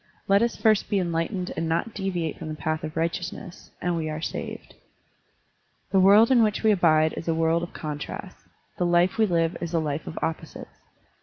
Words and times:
Let 0.27 0.41
us 0.41 0.55
first 0.55 0.89
be 0.89 0.97
enlightened 0.97 1.51
and 1.55 1.69
not 1.69 1.93
deviate 1.93 2.39
from 2.39 2.47
the 2.49 2.55
path 2.55 2.83
of 2.83 2.97
righteousness, 2.97 3.69
and 3.83 3.95
we 3.95 4.09
are 4.09 4.19
saved. 4.19 4.73
The 5.91 5.99
world 5.99 6.31
in 6.31 6.41
which 6.41 6.63
we 6.63 6.71
abide 6.71 7.13
is 7.13 7.27
a 7.27 7.35
world 7.35 7.61
of 7.61 7.71
contrasts; 7.71 8.47
the 8.79 8.85
life 8.87 9.19
we 9.19 9.27
live 9.27 9.55
is 9.61 9.75
a 9.75 9.79
life 9.79 10.07
of 10.07 10.17
opposites. 10.23 10.79